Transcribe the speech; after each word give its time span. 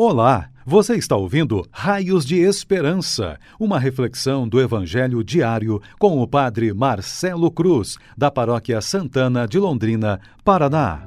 Olá, 0.00 0.48
você 0.64 0.94
está 0.94 1.16
ouvindo 1.16 1.66
Raios 1.72 2.24
de 2.24 2.36
Esperança, 2.36 3.36
uma 3.58 3.80
reflexão 3.80 4.46
do 4.46 4.60
Evangelho 4.60 5.24
diário 5.24 5.82
com 5.98 6.22
o 6.22 6.28
Padre 6.28 6.72
Marcelo 6.72 7.50
Cruz, 7.50 7.96
da 8.16 8.30
Paróquia 8.30 8.80
Santana 8.80 9.44
de 9.48 9.58
Londrina, 9.58 10.20
Paraná. 10.44 11.02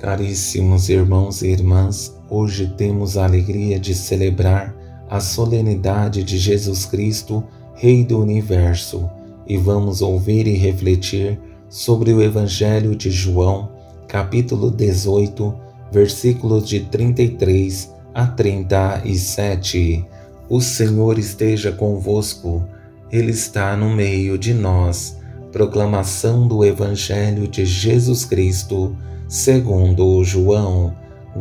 Caríssimos 0.00 0.88
irmãos 0.88 1.42
e 1.42 1.52
irmãs, 1.52 2.20
hoje 2.28 2.74
temos 2.76 3.16
a 3.16 3.24
alegria 3.24 3.78
de 3.78 3.94
celebrar 3.94 4.74
a 5.08 5.20
solenidade 5.20 6.24
de 6.24 6.36
Jesus 6.38 6.84
Cristo, 6.84 7.44
Rei 7.76 8.04
do 8.04 8.20
Universo, 8.20 9.08
e 9.46 9.56
vamos 9.56 10.02
ouvir 10.02 10.48
e 10.48 10.56
refletir 10.56 11.38
sobre 11.68 12.12
o 12.12 12.20
Evangelho 12.20 12.96
de 12.96 13.12
João, 13.12 13.70
capítulo 14.08 14.72
18 14.72 15.62
versículos 15.94 16.68
de 16.68 16.80
33 16.80 17.94
a 18.12 18.26
37. 18.26 20.04
O 20.48 20.60
Senhor 20.60 21.20
esteja 21.20 21.70
convosco, 21.70 22.64
Ele 23.12 23.30
está 23.30 23.76
no 23.76 23.94
meio 23.94 24.36
de 24.36 24.52
nós. 24.52 25.16
Proclamação 25.52 26.48
do 26.48 26.64
Evangelho 26.64 27.46
de 27.46 27.64
Jesus 27.64 28.24
Cristo, 28.24 28.96
segundo 29.28 30.24
João. 30.24 30.92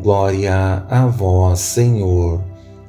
Glória 0.03 0.85
a 0.87 1.07
vós, 1.07 1.59
Senhor. 1.59 2.43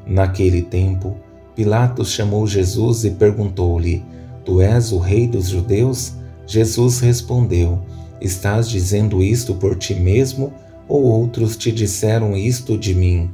Naquele 0.07 0.61
tempo, 0.61 1.17
Pilatos 1.57 2.11
chamou 2.11 2.47
Jesus 2.47 3.05
e 3.07 3.11
perguntou-lhe: 3.11 4.05
Tu 4.45 4.61
és 4.61 4.93
o 4.93 4.99
rei 4.99 5.27
dos 5.27 5.49
judeus? 5.49 6.13
Jesus 6.47 7.01
respondeu: 7.01 7.81
Estás 8.21 8.69
dizendo 8.69 9.23
isto 9.23 9.55
por 9.55 9.77
ti 9.77 9.95
mesmo 9.95 10.53
ou 10.89 11.03
outros 11.03 11.57
te 11.57 11.73
disseram 11.73 12.37
isto 12.37 12.77
de 12.79 12.95
mim? 12.95 13.31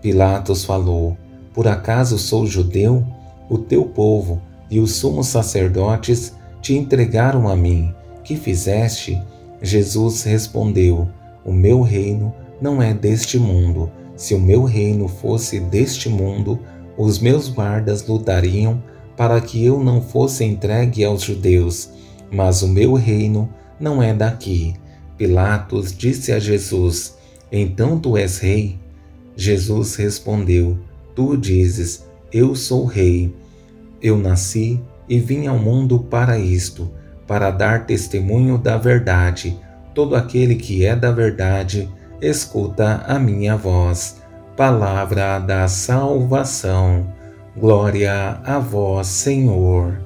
Pilatos 0.00 0.64
falou: 0.64 1.16
Por 1.52 1.66
acaso 1.66 2.18
sou 2.18 2.46
judeu? 2.46 3.04
O 3.48 3.58
teu 3.58 3.84
povo 3.84 4.40
e 4.70 4.78
os 4.78 4.96
sumos 4.96 5.28
sacerdotes 5.28 6.34
te 6.60 6.74
entregaram 6.74 7.48
a 7.48 7.56
mim. 7.56 7.94
Que 8.22 8.36
fizeste? 8.36 9.20
Jesus 9.62 10.22
respondeu: 10.22 11.08
O 11.44 11.52
meu 11.52 11.80
reino 11.80 12.34
não 12.60 12.82
é 12.82 12.92
deste 12.92 13.38
mundo. 13.38 13.90
Se 14.16 14.34
o 14.34 14.40
meu 14.40 14.64
reino 14.64 15.08
fosse 15.08 15.60
deste 15.60 16.08
mundo, 16.08 16.58
os 16.96 17.18
meus 17.18 17.48
guardas 17.48 18.06
lutariam 18.06 18.82
para 19.16 19.40
que 19.40 19.64
eu 19.64 19.82
não 19.82 20.00
fosse 20.00 20.44
entregue 20.44 21.04
aos 21.04 21.22
judeus. 21.22 21.90
Mas 22.30 22.62
o 22.62 22.68
meu 22.68 22.94
reino 22.94 23.48
não 23.80 24.02
é 24.02 24.12
daqui. 24.12 24.74
Pilatos 25.18 25.92
disse 25.92 26.30
a 26.30 26.38
Jesus: 26.38 27.18
Então 27.50 27.98
tu 27.98 28.16
és 28.16 28.38
rei? 28.38 28.78
Jesus 29.36 29.96
respondeu: 29.96 30.78
Tu 31.14 31.36
dizes: 31.36 32.06
Eu 32.32 32.54
sou 32.54 32.86
rei. 32.86 33.34
Eu 34.00 34.16
nasci 34.16 34.80
e 35.08 35.18
vim 35.18 35.48
ao 35.48 35.58
mundo 35.58 35.98
para 35.98 36.38
isto, 36.38 36.90
para 37.26 37.50
dar 37.50 37.84
testemunho 37.84 38.56
da 38.56 38.78
verdade. 38.78 39.58
Todo 39.92 40.14
aquele 40.14 40.54
que 40.54 40.84
é 40.84 40.94
da 40.94 41.10
verdade, 41.10 41.90
escuta 42.22 43.04
a 43.06 43.18
minha 43.18 43.56
voz. 43.56 44.22
Palavra 44.56 45.40
da 45.40 45.66
salvação. 45.66 47.12
Glória 47.56 48.40
a 48.44 48.60
vós, 48.60 49.08
Senhor. 49.08 50.00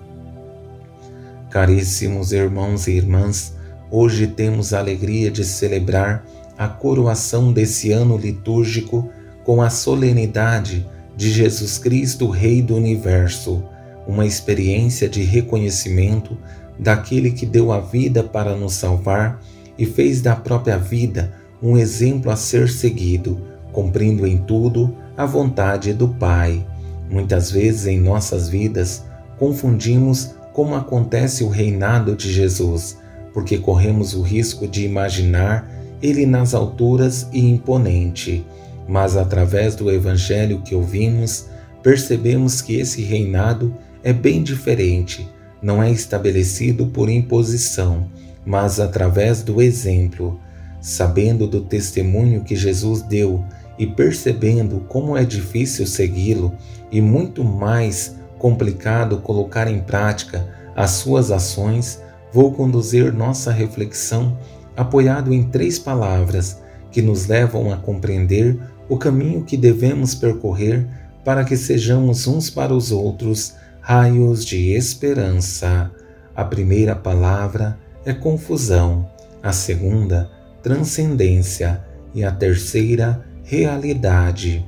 Caríssimos 1.51 2.33
irmãos 2.33 2.87
e 2.87 2.93
irmãs, 2.93 3.55
Hoje 3.95 4.27
temos 4.27 4.73
a 4.73 4.79
alegria 4.79 5.31
de 5.31 5.45
celebrar 5.45 6.25
a 6.57 6.67
coroação 6.67 7.53
desse 7.53 7.93
ano 7.93 8.17
litúrgico 8.17 9.11
com 9.45 9.61
a 9.61 9.69
solenidade 9.69 10.89
de 11.15 11.31
Jesus 11.31 11.77
Cristo, 11.77 12.31
Rei 12.31 12.63
do 12.63 12.75
Universo, 12.75 13.63
uma 14.09 14.25
experiência 14.25 15.11
de 15.11 15.23
reconhecimento 15.23 16.39
daquele 16.79 17.33
que 17.33 17.45
deu 17.45 17.71
a 17.71 17.81
vida 17.81 18.25
para 18.25 18.57
nos 18.57 18.73
salvar 18.73 19.39
e 19.77 19.85
fez 19.85 20.23
da 20.23 20.35
própria 20.35 20.79
vida 20.79 21.35
um 21.63 21.77
exemplo 21.77 22.31
a 22.31 22.37
ser 22.37 22.71
seguido, 22.71 23.43
cumprindo 23.73 24.27
em 24.27 24.39
tudo 24.39 24.97
a 25.19 25.27
vontade 25.27 25.93
do 25.93 26.09
Pai. 26.09 26.67
Muitas 27.11 27.51
vezes 27.51 27.87
em 27.87 28.01
nossas 28.01 28.49
vidas 28.49 29.05
confundimos 29.39 30.31
como 30.55 30.75
acontece 30.75 31.45
o 31.45 31.51
reinado 31.51 32.17
de 32.17 32.33
Jesus 32.33 33.02
porque 33.33 33.59
corremos 33.59 34.15
o 34.15 34.23
risco 34.23 34.67
de 34.67 34.85
imaginar 34.85 35.71
ele 36.03 36.27
nas 36.27 36.55
alturas 36.55 37.29
e 37.33 37.49
imponente, 37.49 38.45
mas 38.89 39.17
através 39.17 39.75
do 39.75 39.91
evangelho 39.91 40.61
que 40.63 40.75
ouvimos, 40.75 41.47
percebemos 41.83 42.61
que 42.61 42.75
esse 42.77 43.03
reinado 43.03 43.75
é 44.03 44.13
bem 44.13 44.43
diferente, 44.43 45.29
não 45.63 45.83
é 45.83 45.91
estabelecido 45.91 46.87
por 46.87 47.09
imposição, 47.09 48.09
mas 48.45 48.81
através 48.81 49.43
do 49.43 49.63
exemplo. 49.63 50.41
Sabendo 50.81 51.47
do 51.47 51.61
testemunho 51.61 52.43
que 52.43 52.57
Jesus 52.57 53.03
deu 53.03 53.45
e 53.79 53.87
percebendo 53.87 54.81
como 54.89 55.17
é 55.17 55.25
difícil 55.25 55.87
segui-lo 55.87 56.53
e 56.91 57.01
muito 57.01 57.45
mais 57.45 58.17
complicado 58.37 59.19
colocar 59.19 59.69
em 59.69 59.79
prática 59.79 60.45
as 60.75 60.91
suas 60.91 61.31
ações, 61.31 62.02
vou 62.33 62.53
conduzir 62.53 63.13
nossa 63.13 63.53
reflexão 63.53 64.39
apoiado 64.77 65.33
em 65.33 65.43
três 65.45 65.79
palavras 65.79 66.61
que 66.91 67.03
nos 67.03 67.27
levam 67.27 67.73
a 67.73 67.77
compreender 67.77 68.59
o 68.89 68.97
caminho 68.97 69.45
que 69.45 69.57
devemos 69.57 70.15
percorrer 70.15 70.87
para 71.25 71.45
que 71.45 71.57
sejamos 71.57 72.27
uns 72.27 72.51
para 72.51 72.75
os 72.75 72.91
outros 72.91 73.55
raios 73.81 74.45
de 74.45 74.73
esperança. 74.73 75.91
A 76.35 76.45
primeira 76.45 76.95
palavra 76.95 77.79
é 78.05 78.13
confusão, 78.13 79.09
a 79.43 79.53
segunda, 79.53 80.31
transcendência 80.63 81.83
e 82.15 82.25
a 82.25 82.33
terceira, 82.33 83.25
realidade. 83.45 84.65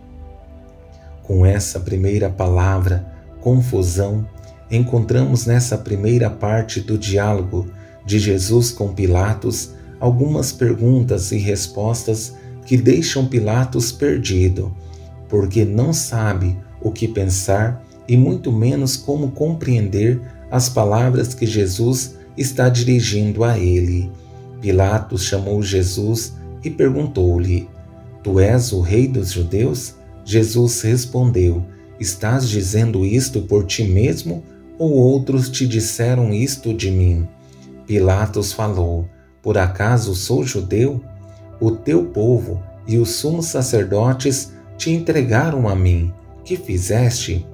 Com 1.23 1.45
essa 1.45 1.81
primeira 1.81 2.29
palavra, 2.29 3.07
confusão, 3.41 4.27
encontramos 4.71 5.47
nessa 5.47 5.77
primeira 5.77 6.31
parte 6.31 6.81
do 6.81 6.99
diálogo 6.99 7.67
de 8.05 8.19
Jesus 8.19 8.71
com 8.71 8.93
Pilatos 8.93 9.73
algumas 10.01 10.53
perguntas 10.53 11.33
e 11.33 11.39
respostas 11.39 12.35
que 12.67 12.77
deixam 12.77 13.27
Pilatos 13.27 13.93
perdido, 13.93 14.75
porque 15.29 15.65
não 15.65 15.93
sabe 15.93 16.59
o 16.81 16.91
que 16.91 17.09
pensar 17.09 17.83
e 18.07 18.17
muito 18.17 18.53
menos 18.53 18.97
como 18.97 19.31
compreender 19.31 20.21
as 20.51 20.69
palavras 20.69 21.35
que 21.35 21.47
Jesus 21.47 22.17
está 22.37 22.69
dirigindo 22.69 23.45
a 23.45 23.59
ele. 23.59 24.11
Pilatos 24.61 25.25
chamou 25.25 25.63
Jesus 25.63 26.35
e 26.63 26.71
perguntou-lhe: 26.71 27.69
Tu 28.23 28.41
és 28.41 28.73
o 28.73 28.81
rei 28.81 29.09
dos 29.09 29.33
judeus? 29.33 29.95
Jesus 30.25 30.81
respondeu: 30.83 31.65
Estás 31.99 32.49
dizendo 32.49 33.05
isto 33.05 33.43
por 33.43 33.65
ti 33.65 33.85
mesmo 33.85 34.43
ou 34.79 34.93
outros 34.93 35.49
te 35.49 35.67
disseram 35.67 36.33
isto 36.33 36.75
de 36.75 36.91
mim? 36.91 37.29
Pilatos 37.87 38.53
falou: 38.53 39.09
Por 39.43 39.59
acaso 39.59 40.15
sou 40.15 40.45
judeu? 40.45 41.01
O 41.61 41.71
teu 41.71 42.07
povo 42.07 42.63
e 42.87 42.99
os 42.99 43.11
sumos 43.11 43.47
sacerdotes 43.47 44.53
te 44.77 44.91
entregaram 44.91 45.69
a 45.69 45.75
mim. 45.75 46.13
Que 46.45 46.57
fizeste? 46.57 47.47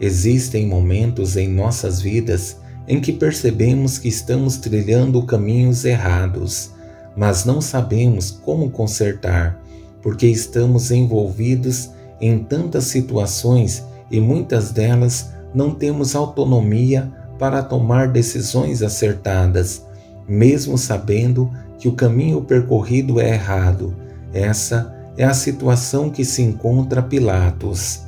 Existem 0.00 0.66
momentos 0.66 1.36
em 1.36 1.48
nossas 1.48 2.00
vidas 2.00 2.56
em 2.86 3.00
que 3.00 3.12
percebemos 3.12 3.98
que 3.98 4.08
estamos 4.08 4.56
trilhando 4.56 5.22
caminhos 5.24 5.84
errados, 5.84 6.70
mas 7.16 7.44
não 7.44 7.60
sabemos 7.60 8.30
como 8.30 8.70
consertar, 8.70 9.60
porque 10.02 10.26
estamos 10.26 10.90
envolvidos 10.90 11.90
em 12.20 12.38
tantas 12.38 12.84
situações 12.84 13.82
e 14.10 14.20
muitas 14.20 14.70
delas 14.70 15.30
não 15.54 15.72
temos 15.72 16.16
autonomia 16.16 17.12
para 17.38 17.62
tomar 17.62 18.08
decisões 18.08 18.82
acertadas, 18.82 19.84
mesmo 20.28 20.76
sabendo 20.76 21.50
que 21.78 21.88
o 21.88 21.92
caminho 21.92 22.42
percorrido 22.42 23.20
é 23.20 23.34
errado. 23.34 23.94
Essa 24.32 24.94
é 25.16 25.24
a 25.24 25.34
situação 25.34 26.10
que 26.10 26.24
se 26.24 26.42
encontra 26.42 27.02
Pilatos. 27.02 28.02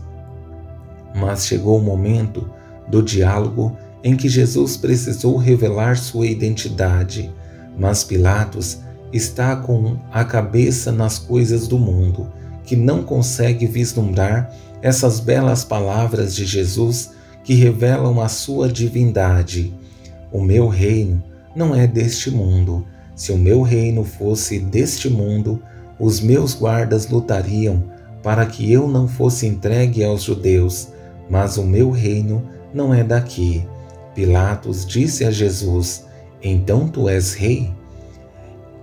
Mas 1.14 1.46
chegou 1.46 1.78
o 1.78 1.82
momento 1.82 2.50
do 2.88 3.02
diálogo 3.02 3.76
em 4.02 4.16
que 4.16 4.28
Jesus 4.28 4.76
precisou 4.76 5.36
revelar 5.36 5.96
sua 5.96 6.26
identidade, 6.26 7.32
mas 7.78 8.04
Pilatos 8.04 8.78
está 9.12 9.56
com 9.56 9.96
a 10.12 10.24
cabeça 10.24 10.92
nas 10.92 11.18
coisas 11.18 11.66
do 11.66 11.78
mundo, 11.78 12.28
que 12.64 12.76
não 12.76 13.02
consegue 13.02 13.66
vislumbrar 13.66 14.52
essas 14.82 15.20
belas 15.20 15.64
palavras 15.64 16.34
de 16.34 16.44
Jesus 16.44 17.15
que 17.46 17.54
revelam 17.54 18.20
a 18.20 18.28
sua 18.28 18.68
divindade. 18.68 19.72
O 20.32 20.42
meu 20.42 20.66
reino 20.66 21.22
não 21.54 21.72
é 21.72 21.86
deste 21.86 22.28
mundo. 22.28 22.84
Se 23.14 23.30
o 23.30 23.38
meu 23.38 23.62
reino 23.62 24.02
fosse 24.02 24.58
deste 24.58 25.08
mundo, 25.08 25.62
os 25.96 26.20
meus 26.20 26.54
guardas 26.54 27.08
lutariam 27.08 27.84
para 28.20 28.44
que 28.46 28.72
eu 28.72 28.88
não 28.88 29.06
fosse 29.06 29.46
entregue 29.46 30.02
aos 30.02 30.24
judeus, 30.24 30.88
mas 31.30 31.56
o 31.56 31.62
meu 31.62 31.92
reino 31.92 32.42
não 32.74 32.92
é 32.92 33.04
daqui. 33.04 33.64
Pilatos 34.12 34.84
disse 34.84 35.24
a 35.24 35.30
Jesus: 35.30 36.04
Então 36.42 36.88
tu 36.88 37.08
és 37.08 37.32
rei? 37.32 37.72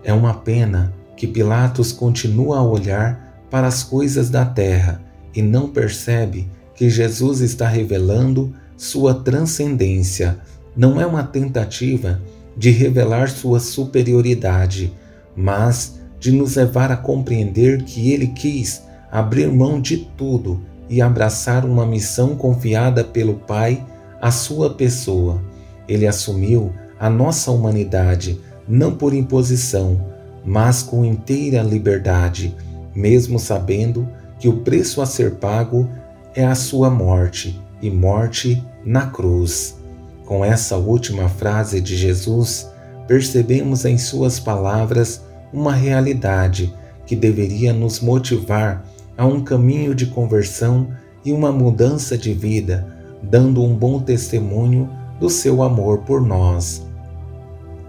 É 0.05 0.13
uma 0.13 0.35
pena 0.35 0.93
que 1.17 1.27
Pilatos 1.27 1.91
continua 1.91 2.59
a 2.59 2.63
olhar 2.63 3.43
para 3.51 3.67
as 3.67 3.83
coisas 3.83 4.29
da 4.29 4.45
terra 4.45 5.01
e 5.35 5.41
não 5.41 5.67
percebe 5.67 6.47
que 6.75 6.89
Jesus 6.89 7.41
está 7.41 7.67
revelando 7.67 8.53
sua 8.77 9.13
transcendência. 9.13 10.37
Não 10.75 10.99
é 10.99 11.05
uma 11.05 11.23
tentativa 11.23 12.21
de 12.55 12.71
revelar 12.71 13.29
sua 13.29 13.59
superioridade, 13.59 14.93
mas 15.35 15.99
de 16.19 16.31
nos 16.31 16.55
levar 16.55 16.91
a 16.91 16.97
compreender 16.97 17.83
que 17.83 18.11
ele 18.11 18.27
quis 18.27 18.81
abrir 19.11 19.51
mão 19.51 19.79
de 19.79 19.97
tudo 20.17 20.61
e 20.89 21.01
abraçar 21.01 21.65
uma 21.65 21.85
missão 21.85 22.35
confiada 22.35 23.03
pelo 23.03 23.35
Pai 23.35 23.83
à 24.21 24.31
sua 24.31 24.73
pessoa. 24.73 25.41
Ele 25.87 26.07
assumiu 26.07 26.71
a 26.99 27.09
nossa 27.09 27.51
humanidade 27.51 28.39
não 28.67 28.95
por 28.95 29.13
imposição, 29.13 29.99
mas 30.45 30.81
com 30.81 31.03
inteira 31.03 31.61
liberdade, 31.61 32.55
mesmo 32.95 33.39
sabendo 33.39 34.07
que 34.39 34.47
o 34.47 34.57
preço 34.57 35.01
a 35.01 35.05
ser 35.05 35.35
pago 35.35 35.89
é 36.35 36.45
a 36.45 36.55
sua 36.55 36.89
morte 36.89 37.61
e 37.81 37.89
morte 37.89 38.63
na 38.83 39.07
cruz. 39.07 39.77
Com 40.25 40.43
essa 40.43 40.77
última 40.77 41.29
frase 41.29 41.79
de 41.79 41.95
Jesus, 41.95 42.69
percebemos 43.07 43.85
em 43.85 43.97
suas 43.97 44.39
palavras 44.39 45.21
uma 45.51 45.73
realidade 45.73 46.73
que 47.05 47.15
deveria 47.15 47.73
nos 47.73 47.99
motivar 47.99 48.83
a 49.17 49.25
um 49.25 49.43
caminho 49.43 49.93
de 49.93 50.07
conversão 50.07 50.87
e 51.23 51.31
uma 51.31 51.51
mudança 51.51 52.17
de 52.17 52.33
vida, 52.33 52.87
dando 53.21 53.63
um 53.63 53.75
bom 53.75 53.99
testemunho 53.99 54.89
do 55.19 55.29
seu 55.29 55.61
amor 55.61 55.99
por 55.99 56.21
nós. 56.21 56.85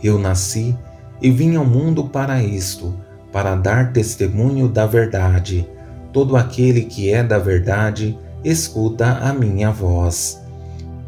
Eu 0.03 0.19
nasci 0.19 0.77
e 1.23 1.31
vim 1.31 1.57
ao 1.57 1.65
mundo 1.65 2.05
para 2.05 2.43
isto, 2.43 2.95
para 3.33 3.55
dar 3.55 3.93
testemunho 3.93 4.69
da 4.69 4.87
verdade. 4.87 5.67
Todo 6.13 6.37
aquele 6.37 6.83
que 6.83 7.11
é 7.11 7.23
da 7.23 7.39
verdade 7.39 8.19
escuta 8.45 9.19
a 9.19 9.33
minha 9.33 9.71
voz. 9.71 10.41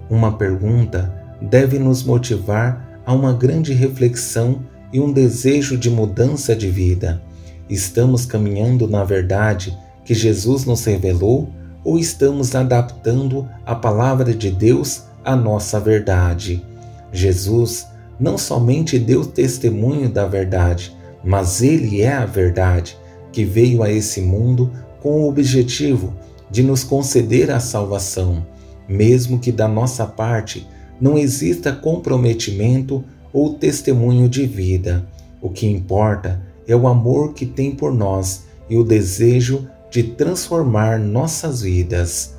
Uma 0.09 0.33
pergunta 0.33 1.13
deve 1.41 1.79
nos 1.79 2.03
motivar 2.03 3.01
a 3.05 3.13
uma 3.13 3.33
grande 3.33 3.75
reflexão 3.75 4.61
e 4.93 4.99
um 4.99 5.13
desejo 5.13 5.77
de 5.77 5.91
mudança 5.91 6.57
de 6.57 6.71
vida. 6.71 7.21
Estamos 7.69 8.25
caminhando 8.25 8.89
na 8.89 9.05
verdade 9.05 9.77
que 10.05 10.15
Jesus 10.15 10.65
nos 10.65 10.85
revelou 10.85 11.51
ou 11.85 11.99
estamos 11.99 12.55
adaptando 12.55 13.47
a 13.67 13.75
palavra 13.75 14.33
de 14.33 14.51
Deus 14.51 15.05
à 15.25 15.37
nossa 15.37 15.79
verdade? 15.79 16.65
Jesus 17.13 17.87
não 18.19 18.39
somente 18.39 18.99
deu 18.99 19.25
testemunho 19.25 20.09
da 20.09 20.27
verdade, 20.27 20.97
mas 21.23 21.63
ele 21.63 22.01
é 22.01 22.13
a 22.13 22.25
verdade 22.25 22.97
que 23.31 23.45
veio 23.45 23.83
a 23.83 23.91
esse 23.91 24.21
mundo 24.21 24.73
com 25.03 25.23
o 25.23 25.29
objetivo 25.29 26.15
de 26.51 26.63
nos 26.63 26.85
conceder 26.85 27.51
a 27.51 27.61
salvação, 27.61 28.47
mesmo 28.89 29.39
que 29.39 29.51
da 29.51 29.67
nossa 29.67 30.07
parte 30.07 30.67
não 31.01 31.19
exista 31.19 31.73
comprometimento 31.73 33.05
ou 33.33 33.55
testemunho 33.55 34.29
de 34.29 34.47
vida. 34.47 35.07
O 35.41 35.51
que 35.51 35.67
importa 35.67 36.41
é 36.67 36.75
o 36.75 36.89
amor 36.89 37.35
que 37.35 37.47
tem 37.47 37.73
por 37.73 37.93
nós 37.93 38.45
e 38.69 38.77
o 38.77 38.85
desejo 38.85 39.69
de 39.91 40.03
transformar 40.03 40.99
nossas 40.99 41.63
vidas. 41.63 42.35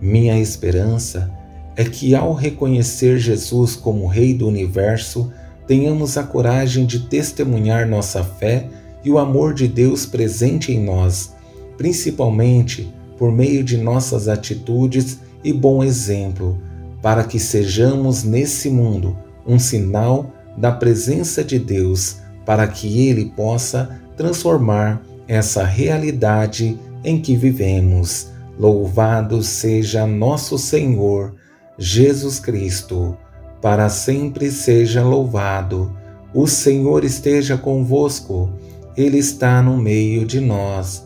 Minha 0.00 0.38
esperança 0.38 1.32
é 1.74 1.84
que, 1.84 2.14
ao 2.14 2.32
reconhecer 2.32 3.18
Jesus 3.18 3.76
como 3.76 4.06
Rei 4.06 4.32
do 4.32 4.46
universo, 4.46 5.32
tenhamos 5.66 6.16
a 6.16 6.22
coragem 6.22 6.86
de 6.86 7.00
testemunhar 7.00 7.88
nossa 7.88 8.22
fé 8.22 8.68
e 9.04 9.10
o 9.10 9.18
amor 9.18 9.52
de 9.52 9.68
Deus 9.68 10.06
presente 10.06 10.72
em 10.72 10.82
nós, 10.82 11.34
principalmente 11.76 12.92
por 13.16 13.32
meio 13.32 13.64
de 13.64 13.76
nossas 13.76 14.28
atitudes 14.28 15.18
e 15.42 15.52
bom 15.52 15.82
exemplo, 15.82 16.60
para 17.02 17.24
que 17.24 17.38
sejamos 17.38 18.24
nesse 18.24 18.68
mundo 18.68 19.16
um 19.46 19.58
sinal 19.58 20.32
da 20.56 20.72
presença 20.72 21.44
de 21.44 21.58
Deus, 21.58 22.16
para 22.44 22.66
que 22.66 23.08
Ele 23.08 23.26
possa 23.36 24.00
transformar 24.16 25.02
essa 25.28 25.64
realidade 25.64 26.78
em 27.04 27.20
que 27.20 27.36
vivemos. 27.36 28.28
Louvado 28.58 29.42
seja 29.42 30.06
nosso 30.06 30.58
Senhor 30.58 31.34
Jesus 31.78 32.40
Cristo, 32.40 33.16
para 33.60 33.88
sempre 33.88 34.50
seja 34.50 35.02
louvado. 35.02 35.94
O 36.32 36.46
Senhor 36.46 37.04
esteja 37.04 37.56
convosco, 37.56 38.50
Ele 38.96 39.18
está 39.18 39.62
no 39.62 39.76
meio 39.76 40.24
de 40.24 40.40
nós. 40.40 41.05